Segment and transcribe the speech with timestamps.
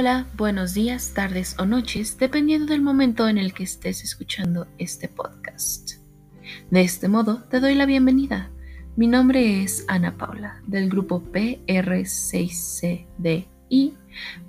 [0.00, 5.08] Hola, buenos días, tardes o noches, dependiendo del momento en el que estés escuchando este
[5.08, 5.96] podcast.
[6.70, 8.48] De este modo, te doy la bienvenida.
[8.96, 13.94] Mi nombre es Ana Paula, del grupo PR6CDI,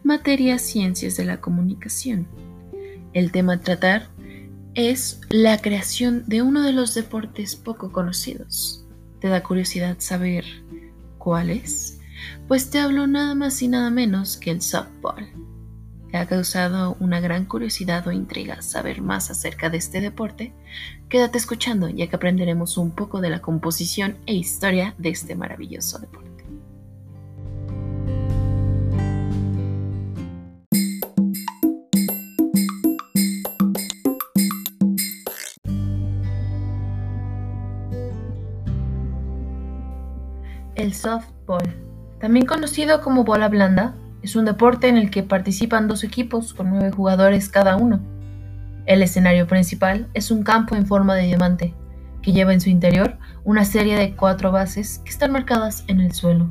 [0.05, 2.29] Materia Ciencias de la Comunicación.
[3.11, 4.07] El tema a tratar
[4.73, 8.85] es la creación de uno de los deportes poco conocidos.
[9.19, 10.45] ¿Te da curiosidad saber
[11.17, 11.97] cuál es?
[12.47, 15.27] Pues te hablo nada más y nada menos que el softball.
[16.11, 20.53] ¿Te ha causado una gran curiosidad o intriga saber más acerca de este deporte?
[21.07, 25.99] Quédate escuchando ya que aprenderemos un poco de la composición e historia de este maravilloso
[25.99, 26.43] deporte.
[40.75, 46.03] El softball también conocido como bola blanda, es un deporte en el que participan dos
[46.03, 47.99] equipos con nueve jugadores cada uno.
[48.85, 51.73] El escenario principal es un campo en forma de diamante,
[52.21, 56.11] que lleva en su interior una serie de cuatro bases que están marcadas en el
[56.11, 56.49] suelo.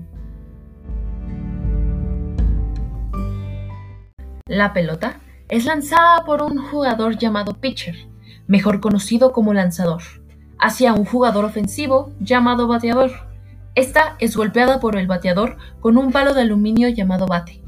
[4.47, 7.97] La pelota es lanzada por un jugador llamado pitcher,
[8.49, 10.03] mejor conocido como lanzador,
[10.59, 13.30] hacia un jugador ofensivo llamado bateador.
[13.75, 17.63] Esta es golpeada por el bateador con un palo de aluminio llamado bate.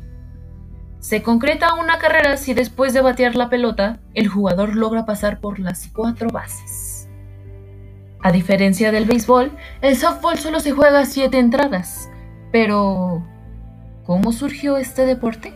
[0.98, 5.58] Se concreta una carrera si después de batear la pelota, el jugador logra pasar por
[5.58, 7.08] las cuatro bases.
[8.20, 12.08] A diferencia del béisbol, el softball solo se juega siete entradas.
[12.53, 13.27] Pero,
[14.05, 15.53] ¿cómo surgió este deporte?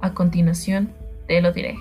[0.00, 0.92] A continuación,
[1.28, 1.76] te lo diré.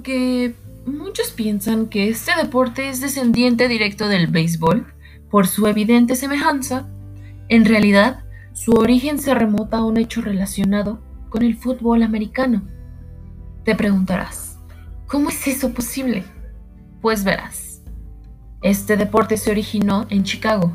[0.00, 0.54] Aunque
[0.86, 4.94] muchos piensan que este deporte es descendiente directo del béisbol,
[5.30, 6.88] por su evidente semejanza,
[7.50, 8.24] en realidad
[8.54, 12.62] su origen se remota a un hecho relacionado con el fútbol americano.
[13.62, 14.56] Te preguntarás,
[15.06, 16.24] ¿cómo es eso posible?
[17.02, 17.82] Pues verás,
[18.62, 20.72] este deporte se originó en Chicago.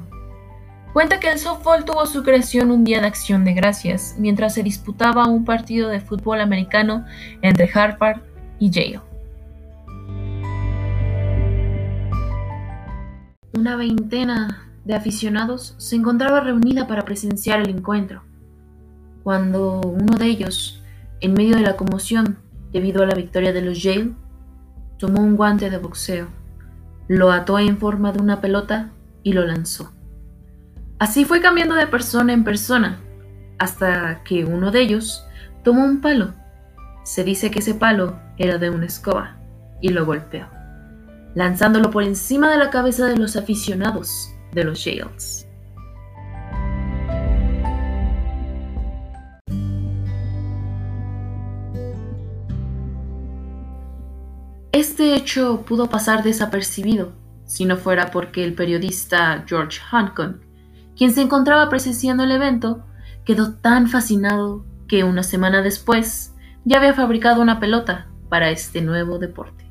[0.94, 4.62] Cuenta que el softball tuvo su creación un día de acción de gracias mientras se
[4.62, 7.08] disputaba un partido de fútbol americano
[7.42, 8.22] entre Harvard
[8.60, 9.15] y Yale.
[13.56, 18.24] Una veintena de aficionados se encontraba reunida para presenciar el encuentro,
[19.24, 20.84] cuando uno de ellos,
[21.22, 22.38] en medio de la conmoción
[22.74, 24.14] debido a la victoria de los Yale,
[24.98, 26.28] tomó un guante de boxeo,
[27.08, 28.92] lo ató en forma de una pelota
[29.24, 29.94] y lo lanzó.
[31.00, 33.00] Así fue cambiando de persona en persona,
[33.58, 35.26] hasta que uno de ellos
[35.64, 36.34] tomó un palo
[37.06, 39.38] se dice que ese palo era de una escoba
[39.80, 40.48] y lo golpeó,
[41.36, 45.48] lanzándolo por encima de la cabeza de los aficionados de los Yales.
[54.72, 57.14] Este hecho pudo pasar desapercibido
[57.46, 60.38] si no fuera porque el periodista George Hancock,
[60.98, 62.84] quien se encontraba presenciando el evento,
[63.24, 69.20] quedó tan fascinado que una semana después ya había fabricado una pelota para este nuevo
[69.20, 69.65] deporte.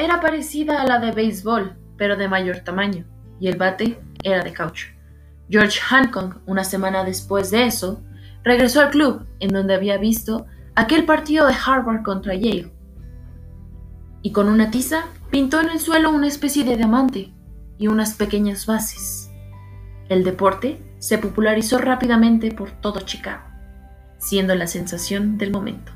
[0.00, 3.04] Era parecida a la de béisbol, pero de mayor tamaño,
[3.38, 4.86] y el bate era de caucho.
[5.50, 8.00] George Hancock, una semana después de eso,
[8.42, 12.72] regresó al club en donde había visto aquel partido de Harvard contra Yale.
[14.22, 17.34] Y con una tiza pintó en el suelo una especie de diamante
[17.76, 19.30] y unas pequeñas bases.
[20.08, 23.44] El deporte se popularizó rápidamente por todo Chicago,
[24.16, 25.92] siendo la sensación del momento.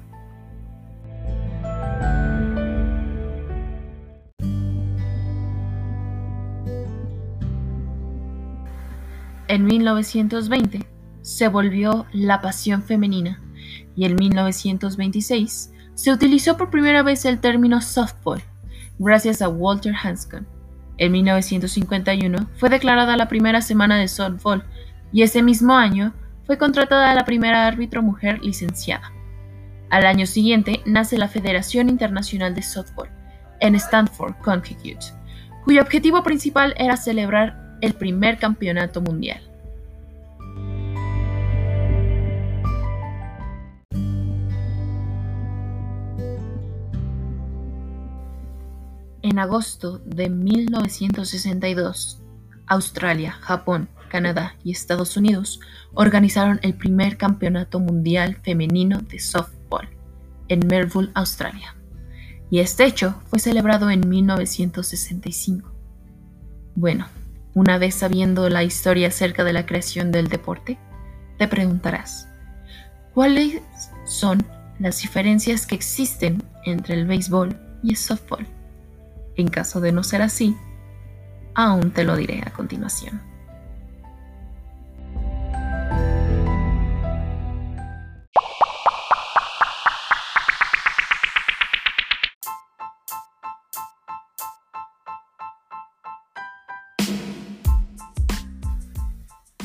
[9.55, 10.85] En 1920
[11.23, 13.41] se volvió la pasión femenina
[13.95, 18.43] y en 1926 se utilizó por primera vez el término softball
[18.99, 20.45] gracias a Walter Hanscom,
[20.99, 24.65] en 1951 fue declarada la primera semana de softball
[25.13, 26.13] y ese mismo año
[26.47, 29.13] fue contratada la primera árbitro mujer licenciada.
[29.89, 33.09] Al año siguiente nace la Federación Internacional de Softball
[33.61, 34.99] en Stanford, Connecticut,
[35.63, 39.43] cuyo objetivo principal era celebrar el primer campeonato mundial.
[49.23, 52.23] En agosto de 1962,
[52.67, 55.61] Australia, Japón, Canadá y Estados Unidos
[55.93, 59.89] organizaron el primer campeonato mundial femenino de softball
[60.49, 61.75] en Melbourne, Australia.
[62.51, 65.71] Y este hecho fue celebrado en 1965.
[66.77, 67.07] Bueno,
[67.55, 70.79] una vez sabiendo la historia acerca de la creación del deporte,
[71.39, 72.29] te preguntarás,
[73.13, 73.63] ¿cuáles
[74.05, 74.45] son
[74.79, 78.47] las diferencias que existen entre el béisbol y el softball?
[79.37, 80.57] En caso de no ser así,
[81.55, 83.34] aún te lo diré a continuación.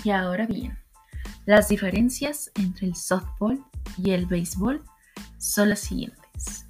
[0.09, 0.75] Y ahora bien,
[1.45, 3.63] las diferencias entre el softball
[3.95, 4.83] y el béisbol
[5.37, 6.65] son las siguientes.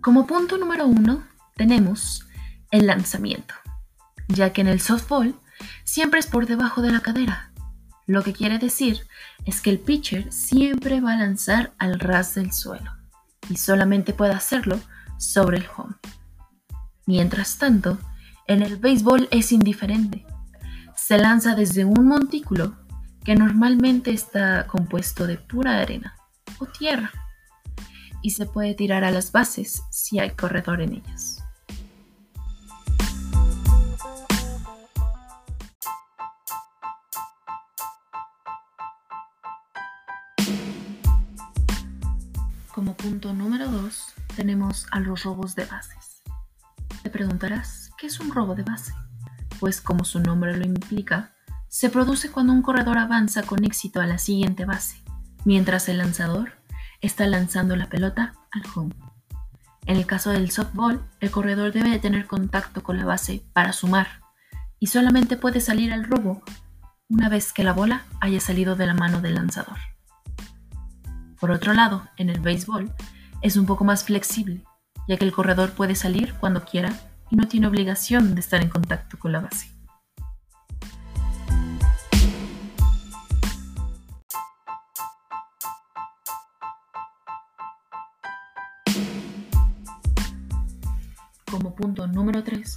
[0.00, 1.26] Como punto número uno,
[1.56, 2.28] tenemos
[2.70, 3.56] el lanzamiento,
[4.28, 5.34] ya que en el softball
[5.82, 7.52] siempre es por debajo de la cadera,
[8.06, 9.04] lo que quiere decir
[9.46, 12.92] es que el pitcher siempre va a lanzar al ras del suelo
[13.48, 14.78] y solamente puede hacerlo
[15.18, 15.96] sobre el home.
[17.04, 17.98] Mientras tanto,
[18.46, 20.24] en el béisbol es indiferente,
[21.10, 22.76] se lanza desde un montículo
[23.24, 26.14] que normalmente está compuesto de pura arena
[26.60, 27.10] o tierra
[28.22, 31.42] y se puede tirar a las bases si hay corredor en ellas.
[42.72, 46.22] Como punto número 2 tenemos a los robos de bases.
[47.02, 48.92] Te preguntarás, ¿qué es un robo de base?
[49.60, 51.34] Pues como su nombre lo implica,
[51.68, 55.04] se produce cuando un corredor avanza con éxito a la siguiente base,
[55.44, 56.54] mientras el lanzador
[57.00, 58.94] está lanzando la pelota al home.
[59.86, 63.72] En el caso del softball, el corredor debe de tener contacto con la base para
[63.72, 64.20] sumar
[64.78, 66.42] y solamente puede salir al robo
[67.08, 69.78] una vez que la bola haya salido de la mano del lanzador.
[71.38, 72.92] Por otro lado, en el béisbol
[73.42, 74.64] es un poco más flexible,
[75.08, 76.92] ya que el corredor puede salir cuando quiera
[77.30, 79.70] y no tiene obligación de estar en contacto con la base.
[91.50, 92.76] Como punto número 3,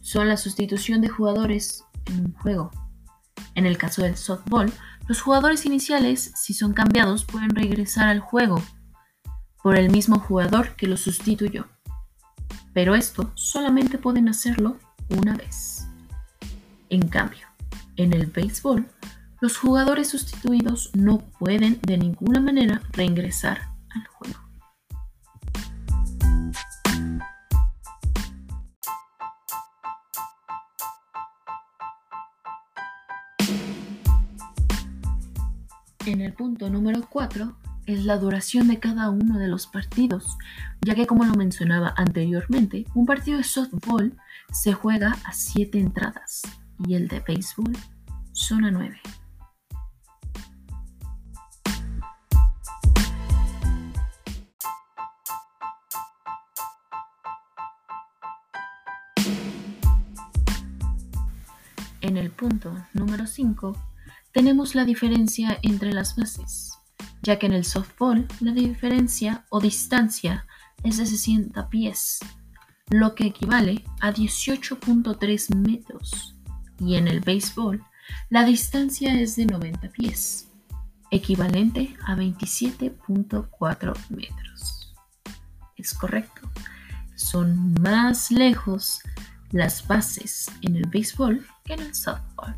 [0.00, 2.70] son la sustitución de jugadores en un juego.
[3.54, 4.72] En el caso del softball,
[5.06, 8.62] los jugadores iniciales, si son cambiados, pueden regresar al juego
[9.62, 11.66] por el mismo jugador que los sustituyó
[12.78, 14.76] pero esto solamente pueden hacerlo
[15.08, 15.88] una vez.
[16.90, 17.44] En cambio,
[17.96, 18.86] en el béisbol,
[19.40, 24.38] los jugadores sustituidos no pueden de ninguna manera reingresar al juego.
[36.06, 37.56] En el punto número 4
[37.88, 40.36] es la duración de cada uno de los partidos,
[40.82, 44.14] ya que como lo mencionaba anteriormente, un partido de softball
[44.52, 46.42] se juega a 7 entradas
[46.86, 47.72] y el de béisbol
[48.32, 49.00] son a 9.
[62.02, 63.76] En el punto número 5
[64.32, 66.77] tenemos la diferencia entre las bases
[67.22, 70.46] ya que en el softball la diferencia o distancia
[70.82, 72.20] es de 60 pies,
[72.90, 76.36] lo que equivale a 18.3 metros,
[76.80, 77.82] y en el béisbol
[78.30, 80.48] la distancia es de 90 pies,
[81.10, 84.94] equivalente a 27.4 metros.
[85.76, 86.50] Es correcto,
[87.14, 89.00] son más lejos
[89.50, 92.56] las bases en el béisbol que en el softball.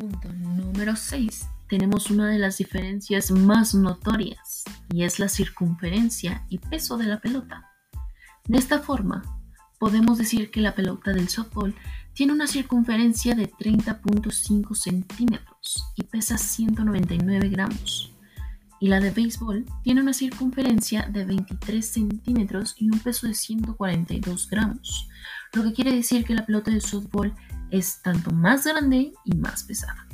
[0.00, 6.56] Punto número 6 tenemos una de las diferencias más notorias y es la circunferencia y
[6.56, 7.70] peso de la pelota.
[8.46, 9.22] De esta forma,
[9.78, 11.74] podemos decir que la pelota del softball
[12.14, 18.14] tiene una circunferencia de 30.5 centímetros y pesa 199 gramos.
[18.80, 24.48] Y la de béisbol tiene una circunferencia de 23 centímetros y un peso de 142
[24.48, 25.08] gramos,
[25.52, 27.34] lo que quiere decir que la pelota del softball
[27.70, 30.06] es tanto más grande y más pesada.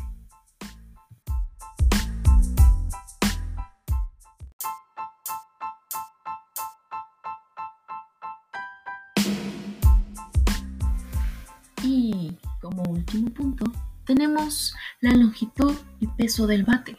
[11.82, 13.64] Y como último punto,
[14.04, 16.96] tenemos la longitud y peso del bate.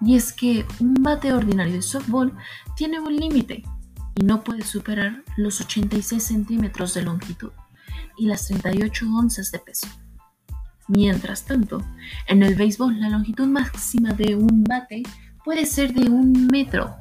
[0.00, 2.36] Y es que un bate ordinario de softball
[2.76, 3.62] tiene un límite
[4.14, 7.52] y no puede superar los 86 centímetros de longitud
[8.18, 9.86] y las 38 onzas de peso.
[10.88, 11.84] Mientras tanto,
[12.28, 15.02] en el béisbol la longitud máxima de un bate
[15.44, 16.96] puede ser de un metro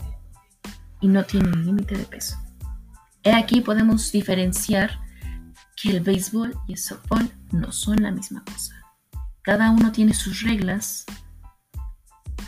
[1.02, 2.36] y no tiene un límite de peso.
[3.24, 5.00] He aquí podemos diferenciar
[5.76, 8.76] que el béisbol y el softball no son la misma cosa.
[9.42, 11.06] Cada uno tiene sus reglas,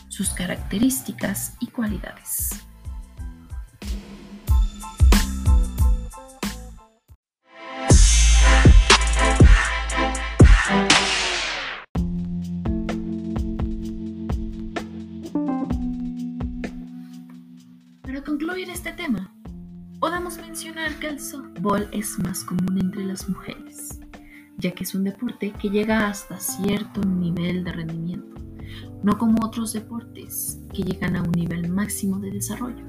[0.07, 2.66] sus características y cualidades.
[18.77, 19.33] Este tema,
[19.99, 23.99] podemos mencionar que el softball es más común entre las mujeres,
[24.59, 28.39] ya que es un deporte que llega hasta cierto nivel de rendimiento,
[29.01, 32.85] no como otros deportes que llegan a un nivel máximo de desarrollo.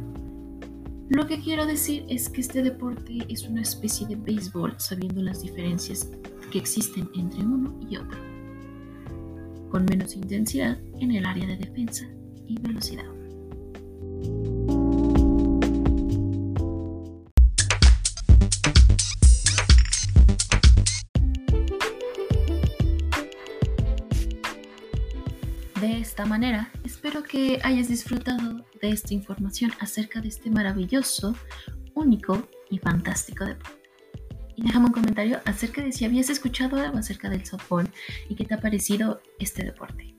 [1.09, 5.41] Lo que quiero decir es que este deporte es una especie de béisbol sabiendo las
[5.41, 6.11] diferencias
[6.53, 8.19] que existen entre uno y otro,
[9.71, 12.07] con menos intensidad en el área de defensa
[12.47, 13.07] y velocidad.
[25.89, 31.35] De esta manera, espero que hayas disfrutado de esta información acerca de este maravilloso,
[31.95, 33.89] único y fantástico deporte.
[34.55, 37.89] Y déjame un comentario acerca de si habías escuchado algo acerca del softball
[38.29, 40.15] y qué te ha parecido este deporte.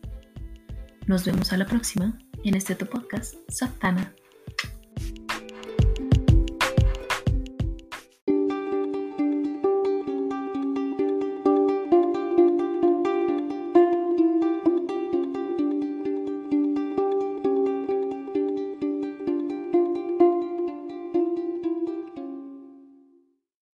[1.05, 4.15] Nos vemos a la próxima en este tu podcast, Saptana